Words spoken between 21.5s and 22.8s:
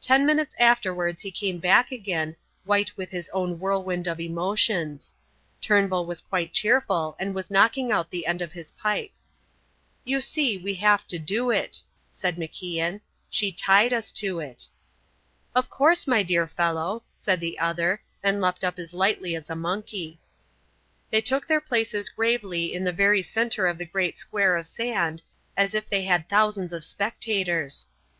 places gravely